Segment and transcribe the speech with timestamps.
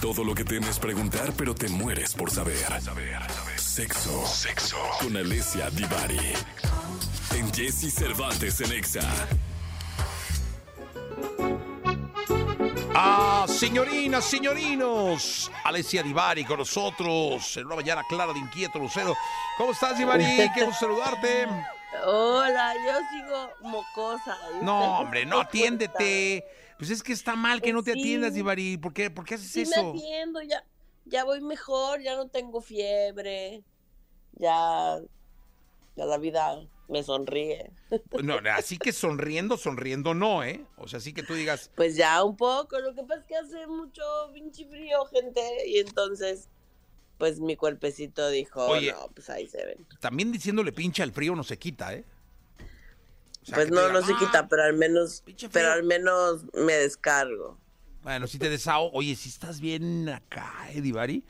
[0.00, 2.56] Todo lo que temes preguntar, pero te mueres por saber.
[3.56, 4.26] Sexo.
[4.26, 4.76] Sexo.
[5.00, 6.34] Con Alessia Divari.
[7.34, 9.00] En Jesse Cervantes en Exa.
[12.94, 15.50] Ah, señorinas, señorinos.
[15.64, 19.16] Alessia Divari con nosotros en una mañana clara de inquieto Lucero.
[19.56, 20.24] ¿Cómo estás, Divari?
[20.54, 21.46] Qué gusto saludarte.
[22.04, 24.36] Hola, yo sigo mocosa.
[24.60, 26.44] ¿y No, hombre, no, ¿Cómo atiéndete.
[26.78, 28.00] Pues es que está mal que no te Sí.
[28.00, 28.76] atiendas, Divari.
[28.76, 29.50] ¿Por qué, ¿Por qué haces?
[29.50, 29.92] Sí, eso?
[29.94, 30.64] me atiendo, ya,
[31.04, 33.64] ya voy mejor, ya no tengo fiebre,
[34.32, 34.98] ya,
[35.96, 37.72] ya la vida me sonríe.
[38.22, 40.64] No, así que sonriendo, sonriendo no, ¿eh?
[40.76, 43.36] O sea, así que tú digas, Pues ya un poco, lo que pasa es que
[43.36, 44.02] hace mucho
[44.34, 46.48] pinche frío, gente, y entonces,
[47.18, 48.92] pues mi cuerpecito dijo, Oye.
[48.92, 49.86] no, pues ahí se ven.
[50.00, 52.04] también diciéndole pinche al frío no se quita, ¿eh?
[53.46, 55.72] O sea, Pues no, digan, no se "Ah, quita, pero al menos, pero frío".
[55.72, 57.58] al menos me descargo.
[58.02, 58.90] Bueno, si te desahogo.
[58.92, 61.24] Oye, si estás bien acá, eh, Divari.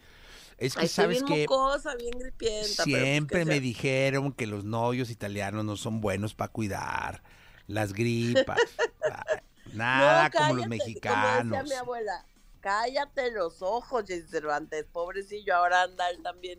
[0.59, 2.85] Es que Ay, sabes bien que mocosa, bien gripienta.
[2.85, 7.23] pues, siempre ¿qué me dijeron que los novios italianos no son buenos para cuidar
[7.67, 8.59] las gripas.
[9.03, 9.39] Ay,
[9.75, 11.43] Nada No, como los mexicanos.
[11.45, 12.27] Como decía mi abuela,
[12.61, 16.59] cállate los ojos, Jesse Cervantes, pobrecillo, ahora anda él también,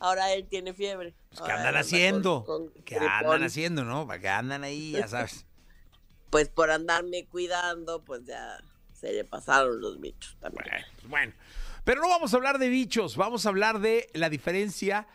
[0.00, 1.14] ahora él tiene fiebre.
[1.30, 2.44] Pues, ¿Qué andan haciendo?
[2.44, 4.06] con- con ¿Qué andan haciendo, no?
[4.06, 5.44] ¿Para qué andan ahí, ya sabes?
[6.30, 10.62] Pues por andarme cuidando, pues ya se le pasaron los bichos también.
[10.68, 11.32] Bueno, pues bueno.
[11.84, 15.06] Pero no vamos a hablar de bichos, vamos a hablar de la diferencia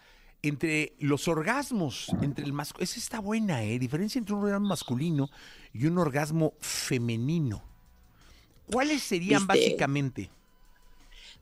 [0.42, 2.84] entre los orgasmos, entre el masculino.
[2.84, 3.78] Esa está buena, ¿eh?
[3.78, 5.30] Diferencia entre un orgasmo masculino
[5.72, 7.64] y un orgasmo femenino.
[8.72, 9.66] ¿Cuáles serían ¿Viste?
[9.66, 10.32] básicamente?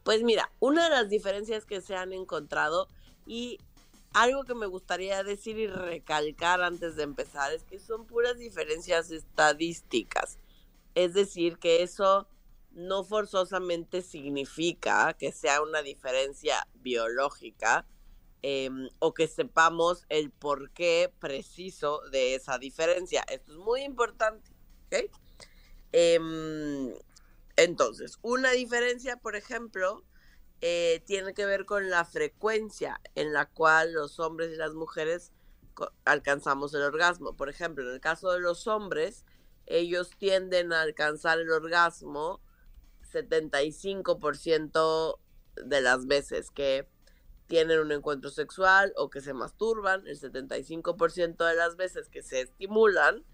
[0.03, 2.89] Pues mira, una de las diferencias que se han encontrado
[3.25, 3.59] y
[4.14, 9.09] algo que me gustaría decir y recalcar antes de empezar es que son puras diferencias
[9.11, 10.38] estadísticas.
[10.95, 12.27] Es decir, que eso
[12.72, 17.86] no forzosamente significa que sea una diferencia biológica
[18.42, 23.23] em, o que sepamos el porqué preciso de esa diferencia.
[23.30, 24.52] Esto es muy importante.
[24.87, 25.10] ¿ok?
[25.93, 26.93] Em,
[27.55, 30.04] entonces, una diferencia, por ejemplo,
[30.61, 35.32] eh, tiene que ver con la frecuencia en la cual los hombres y las mujeres
[36.05, 37.36] alcanzamos el orgasmo.
[37.36, 39.26] Por ejemplo, en el caso de los hombres,
[39.66, 42.42] ellos tienden a alcanzar el orgasmo
[43.11, 45.20] 75%
[45.55, 46.88] de las veces que
[47.48, 52.42] tienen un encuentro sexual o que se masturban, el 75% de las veces que se
[52.42, 53.26] estimulan,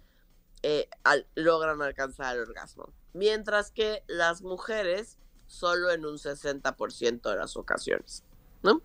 [0.64, 2.92] eh, al- logran alcanzar el orgasmo.
[3.14, 8.24] Mientras que las mujeres solo en un 60% de las ocasiones,
[8.64, 8.82] ¿no?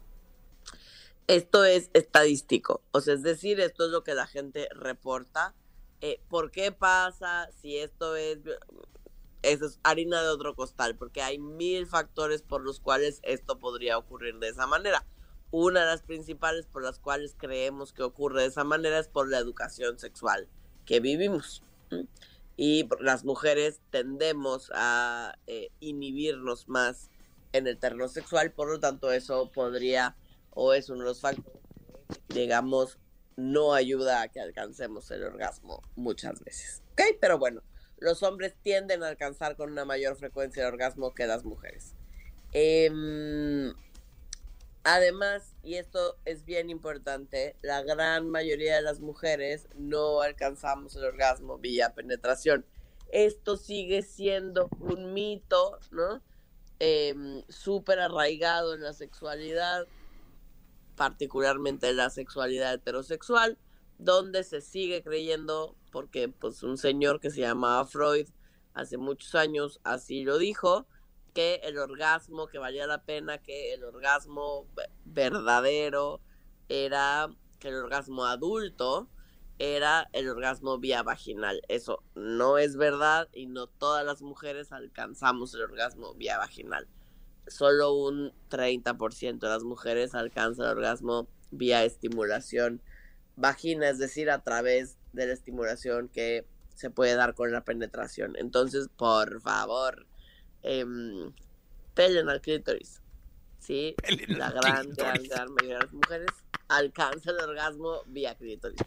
[1.26, 5.54] Esto es estadístico, o sea, es decir, esto es lo que la gente reporta.
[6.00, 7.48] Eh, ¿Por qué pasa?
[7.60, 8.38] Si esto es,
[9.42, 13.98] eso es harina de otro costal, porque hay mil factores por los cuales esto podría
[13.98, 15.06] ocurrir de esa manera.
[15.52, 19.28] Una de las principales por las cuales creemos que ocurre de esa manera es por
[19.28, 20.48] la educación sexual
[20.86, 21.62] que vivimos.
[21.90, 22.06] ¿m?
[22.56, 27.10] Y las mujeres tendemos a eh, inhibirnos más
[27.52, 30.16] en el terreno sexual, por lo tanto eso podría
[30.50, 31.60] o es uno de los factores
[32.28, 32.98] que, digamos,
[33.36, 36.82] no ayuda a que alcancemos el orgasmo muchas veces.
[36.92, 37.02] ¿Ok?
[37.20, 37.62] Pero bueno,
[37.98, 41.94] los hombres tienden a alcanzar con una mayor frecuencia el orgasmo que las mujeres.
[42.52, 43.72] Em,
[44.84, 51.04] Además, y esto es bien importante, la gran mayoría de las mujeres no alcanzamos el
[51.04, 52.66] orgasmo vía penetración.
[53.12, 56.22] Esto sigue siendo un mito, ¿no?
[56.80, 59.86] Em, Súper arraigado en la sexualidad,
[60.96, 63.56] particularmente en la sexualidad heterosexual,
[63.98, 68.28] donde se sigue creyendo, porque pues un señor que se llamaba Freud
[68.74, 70.86] hace muchos años así lo dijo,
[71.34, 76.20] que el orgasmo, que valía la pena, que el orgasmo ve- verdadero
[76.68, 77.28] era,
[77.58, 79.08] que el orgasmo adulto
[79.58, 81.62] era el orgasmo vía vaginal.
[81.68, 86.88] Eso no es verdad y no todas las mujeres alcanzamos el orgasmo vía vaginal.
[87.46, 92.80] Solo un 30% de las mujeres alcanza el orgasmo vía estimulación
[93.36, 98.34] vagina, es decir, a través de la estimulación que se puede dar con la penetración.
[98.36, 100.06] Entonces, por favor,
[100.62, 101.32] em,
[101.94, 103.00] pelen al clítoris.
[103.58, 105.28] Sí, Pelen la gran, gran, clítoris.
[105.28, 106.30] gran mayoría de las mujeres
[106.68, 108.80] alcanza el orgasmo vía clítoris.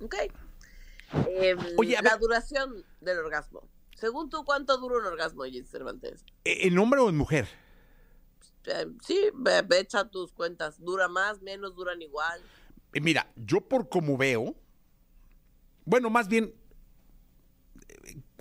[0.00, 0.14] Ok.
[1.28, 2.18] Em, Oye, la ver.
[2.20, 3.68] duración del orgasmo.
[3.96, 6.24] Según tú, ¿cuánto dura un orgasmo, Jess Cervantes?
[6.44, 7.46] ¿E- ¿En hombre o en mujer?
[8.64, 10.80] Eh, sí, ve, ve, echa tus cuentas.
[10.82, 12.40] ¿Dura más, menos, duran igual?
[12.92, 14.54] Eh, Mira, yo por como veo,
[15.84, 16.54] bueno, más bien, eh,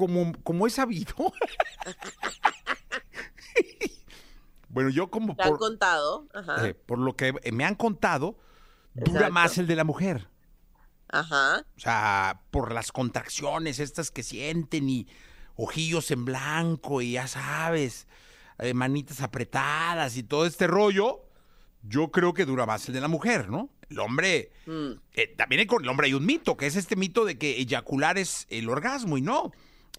[0.01, 1.13] como, como he sabido,
[4.69, 6.27] Bueno, yo como Te han por, contado.
[6.33, 6.68] Ajá.
[6.68, 8.38] eh, por lo que me han contado,
[8.94, 9.33] dura Exacto.
[9.33, 10.30] más el de la mujer.
[11.09, 11.65] Ajá.
[11.75, 15.07] O sea, por las contracciones estas que sienten y
[15.56, 18.07] ojillos en blanco y ya sabes,
[18.59, 21.25] eh, manitas apretadas y todo este rollo,
[21.83, 23.69] yo creo que dura más el de la mujer, ¿no?
[23.89, 27.25] El hombre, Mm, eh, también con el hombre hay un mito, que es este mito
[27.25, 29.51] de que eyacular es el orgasmo y no.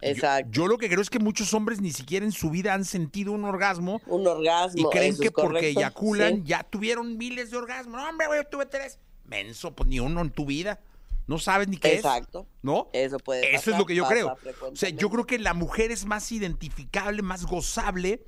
[0.03, 0.51] Yo- Exacto.
[0.53, 3.33] Yo, lo que creo es que muchos hombres ni siquiera en su vida han sentido
[3.33, 4.81] un orgasmo Un orgasmo.
[4.81, 6.43] y creen que porque correcto, eyaculan sí.
[6.45, 8.01] ya tuvieron miles de orgasmos.
[8.01, 8.99] No, hombre, güey, yo tuve tres.
[9.25, 10.81] Menso, pues ni uno en tu vida.
[11.29, 12.41] No sabes ni qué Exacto.
[12.51, 12.59] es.
[12.63, 12.89] ¿No?
[12.93, 14.37] Eso puede Eso es lo que yo creo.
[14.73, 18.27] O sea, yo creo que la mujer es más identificable, más gozable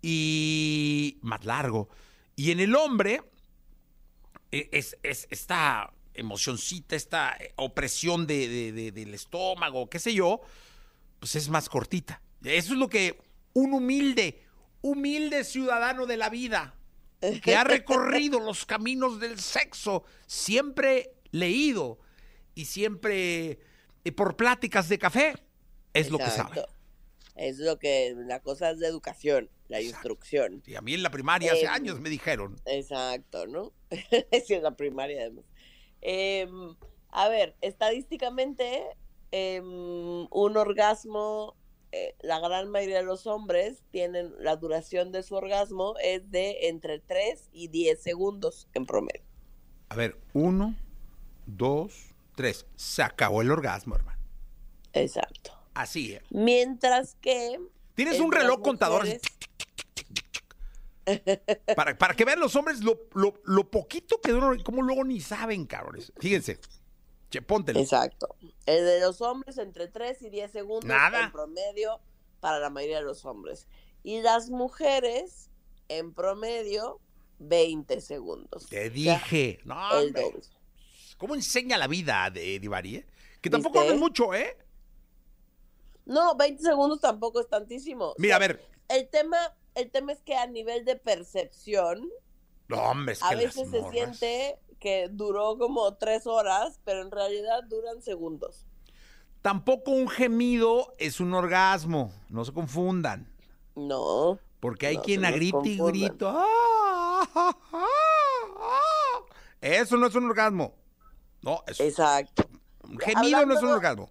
[0.00, 1.88] y más largo.
[2.36, 3.22] Y en el hombre
[4.50, 10.12] eh, es, es esta emocioncita, esta eh, opresión de, de- de- del estómago, qué sé
[10.14, 10.40] yo,
[11.22, 12.20] pues es más cortita.
[12.42, 13.16] Eso es lo que
[13.52, 14.42] un humilde,
[14.80, 16.74] humilde ciudadano de la vida,
[17.44, 22.00] que ha recorrido los caminos del sexo, siempre leído
[22.56, 23.60] y siempre
[24.04, 25.34] eh, por pláticas de café,
[25.94, 26.64] es lo que sabe.
[27.36, 29.98] Es lo que la cosa es de educación, la Exacto.
[29.98, 30.62] instrucción.
[30.66, 32.60] Y a mí en la primaria hace Em, años me dijeron.
[32.64, 33.72] Exacto, ¿no?
[34.32, 35.44] es la primaria además.
[36.00, 36.74] Em,
[37.10, 38.82] a ver, estadísticamente,
[39.32, 41.56] em, un orgasmo,
[41.90, 46.68] eh, la gran mayoría de los hombres tienen, la duración de su orgasmo es de
[46.68, 49.24] entre 3 y 10 segundos en promedio.
[49.88, 50.76] A ver, uno,
[51.46, 52.66] dos, tres.
[52.76, 54.18] Se acabó el orgasmo, hermano.
[54.92, 55.52] Exacto.
[55.74, 56.22] Así, ¿eh?
[56.30, 57.58] Mientras que...
[57.94, 59.06] Tienes en un reloj contador
[61.76, 65.20] para, para que vean los hombres lo, lo, lo poquito que duran, como luego ni
[65.20, 66.12] saben, cabrones.
[66.18, 66.58] Fíjense.
[67.32, 67.80] Che, póntelo.
[67.80, 68.36] Exacto.
[68.66, 71.24] El de los hombres entre 3 y 10 segundos Nada.
[71.24, 71.98] en promedio
[72.40, 73.66] para la mayoría de los hombres.
[74.02, 75.48] Y las mujeres
[75.88, 77.00] en promedio
[77.38, 78.66] 20 segundos.
[78.68, 79.60] Te O sea, dije.
[79.64, 80.42] No, el doble.
[81.16, 83.06] ¿Cómo enseña la vida de Divari, eh?
[83.40, 84.54] Que tampoco hablan mucho, ¿eh?
[86.04, 88.08] No, 20 segundos tampoco es tantísimo.
[88.10, 88.62] O Mira, a ver.
[88.88, 89.38] El tema,
[89.74, 92.10] el tema es que a nivel de percepción,
[92.68, 97.10] No, hombre, es a que veces se siente que duró como tres horas, pero en
[97.12, 98.66] realidad duran segundos.
[99.40, 102.12] Tampoco un gemido es un orgasmo.
[102.28, 103.32] No se confundan.
[103.76, 104.38] No.
[104.60, 106.28] Porque hay No quien se a nos grito y grito.
[106.34, 109.20] ¡ah, ah, ah!
[109.60, 110.74] Eso no es un orgasmo.
[111.42, 112.44] No, es Exacto.
[112.84, 114.10] un gemido no es un orgasmo.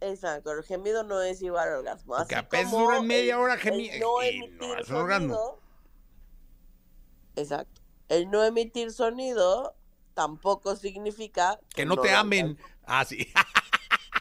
[0.00, 2.14] Exacto, el gemido no es igual al orgasmo.
[2.16, 4.22] Porque Así apenas duran media hora el gemi- no
[4.76, 5.58] es un orgasmo.
[7.36, 7.80] Exacto.
[8.08, 9.74] El no emitir sonido
[10.18, 12.58] tampoco significa Que no te amen.
[12.84, 13.32] Ah, sí.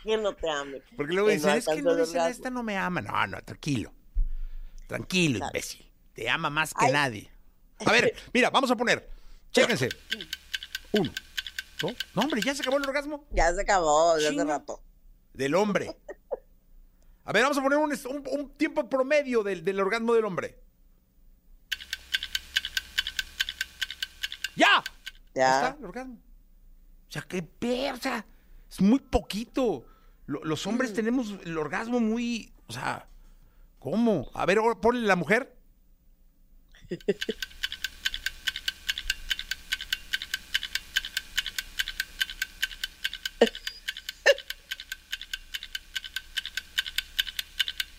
[0.04, 0.84] Que no te amen.
[0.96, 2.28] Porque luego dicen, no es que no dicen, orgasmo".
[2.30, 3.02] esta no me ama.
[3.02, 3.92] No, no, tranquilo.
[4.88, 5.92] Tranquilo, imbécil.
[6.14, 6.92] Te ama más que Ay.
[6.94, 7.32] nadie.
[7.86, 9.10] A ver, mira, vamos a poner.
[9.52, 9.90] Chéquense.
[10.94, 11.12] Uno.
[12.14, 14.82] No, hombre, ya se acabó el orgasmo Ya se acabó desde hace rato.
[15.34, 15.96] del hombre.
[17.26, 20.60] A ver, vamos a poner un, un- un tiempo promedio del, del orgasmo del hombre.
[24.56, 24.84] ¡Ya!
[25.38, 25.68] Ahí Ya.
[25.68, 26.16] está el orgasmo.
[26.16, 28.25] O sea, qué pe- o sea,
[28.69, 29.86] es muy poquito.
[30.25, 30.69] Lo- los Mm.
[30.69, 33.07] hombres tenemos el orgasmo muy, o sea,
[33.80, 34.30] ¿cómo?
[34.34, 35.56] A ver, ahora ponle la mujer.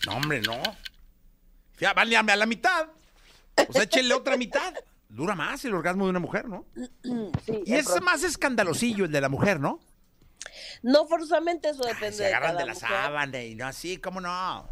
[0.05, 0.61] No, hombre, no.
[1.79, 2.87] Ya, vale, a la mitad.
[3.67, 4.73] O sea, échenle otra mitad.
[5.09, 6.65] Dura más el orgasmo de una mujer, ¿no?
[7.45, 9.79] Sí, Y es más escandalosillo el de la mujer, ¿no?
[10.83, 12.89] No forzosamente eso depende Se de agarran cada de la mujer.
[12.89, 14.69] sábana y no así, ¿cómo no?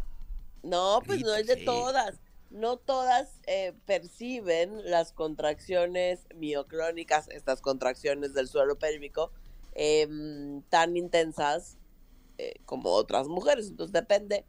[0.62, 1.64] No, pues no es de Sí.
[1.64, 2.20] todas.
[2.50, 9.32] No todas eh, perciben las contracciones mioclónicas, estas contracciones del suelo pélvico,
[9.74, 11.76] em, tan intensas
[12.38, 13.68] eh, como otras mujeres.
[13.68, 14.44] Entonces depende,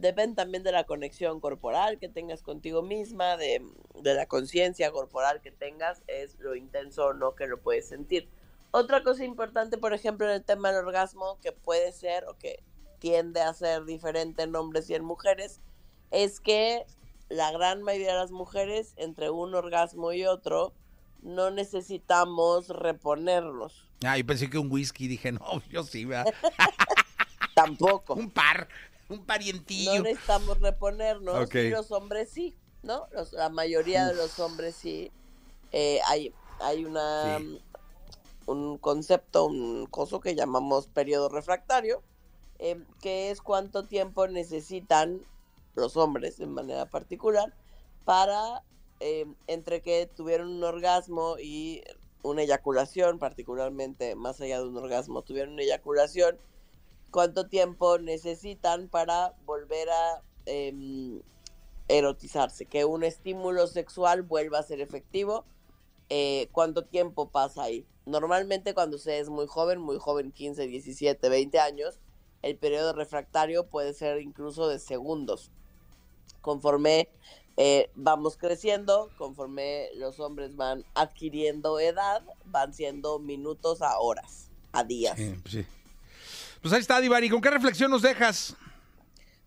[0.00, 3.62] depende también de la conexión corporal que tengas contigo misma, de,
[4.02, 8.28] de la conciencia corporal que tengas, es lo intenso o no que lo puedes sentir.
[8.72, 12.62] Otra cosa importante, por ejemplo, en el tema del orgasmo, que puede ser o que
[12.98, 15.60] tiende a ser diferente en hombres y en mujeres,
[16.10, 16.86] es que
[17.28, 20.72] la gran mayoría de las mujeres, entre un orgasmo y otro,
[21.22, 23.88] no necesitamos reponerlos.
[24.04, 26.32] Ah, yo pensé que un whisky, dije, no, yo sí, ¿verdad?
[27.54, 28.14] Tampoco.
[28.18, 28.68] un par,
[29.10, 30.02] un No parientillo.
[30.02, 31.54] necesitamos reponernos Ok.
[31.56, 33.06] y los hombres sí, ¿no?
[33.12, 35.10] Los- la mayoría de los hombres sí.
[35.72, 37.62] Eh, hay, hay una Sí.
[38.46, 42.02] un concepto, un coso que llamamos periodo refractario,
[42.58, 45.20] eh, que es cuánto tiempo necesitan
[45.76, 47.54] los hombres, de manera particular,
[48.04, 48.64] para
[49.02, 51.82] eh, entre que tuvieron un orgasmo y
[52.22, 56.36] una eyaculación, particularmente más allá de un orgasmo, tuvieron una eyaculación,
[57.10, 61.20] cuánto tiempo necesitan para volver a em,
[61.88, 65.44] erotizarse, que un estímulo sexual vuelva a ser efectivo,
[66.08, 67.84] eh, cuánto tiempo pasa ahí.
[68.06, 71.98] Normalmente cuando se es muy joven, muy joven, 15, 17, 20 años,
[72.42, 75.50] el periodo refractario puede ser incluso de segundos.
[76.40, 77.08] Conforme
[77.56, 84.84] eh, vamos creciendo, conforme los hombres van adquiriendo edad, van siendo minutos a horas, a
[84.84, 85.18] días.
[85.42, 85.66] pues,
[86.62, 87.28] pues ahí está, Divari.
[87.28, 88.56] ¿Con qué reflexión nos dejas?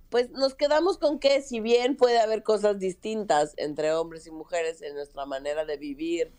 [0.09, 4.81] Pues nos quedamos con que si bien puede haber cosas distintas entre hombres y mujeres
[4.81, 6.31] en nuestra manera de vivir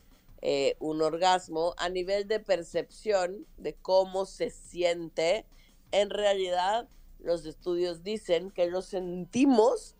[0.42, 5.46] eh, un orgasmo, a nivel de percepción de cómo se siente,
[5.90, 6.88] en realidad
[7.18, 9.96] los estudios dicen que lo sentimos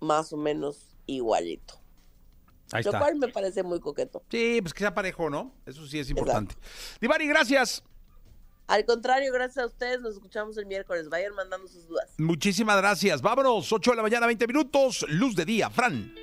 [0.00, 1.74] más o menos igualito.
[2.72, 4.22] Ahí lo cual me parece muy coqueto.
[4.30, 5.54] Sí, pues que sea parejo, ¿no?
[5.66, 6.54] Eso sí es importante.
[7.00, 7.84] Divari, gracias.
[8.72, 10.00] Al contrario, gracias a ustedes.
[10.00, 11.10] Nos escuchamos el miércoles.
[11.10, 12.14] Vayan mandando sus dudas.
[12.16, 13.20] Muchísimas gracias.
[13.20, 15.04] Vámonos, 8 de la mañana, 20 minutos.
[15.10, 16.22] Luz de día, Fran.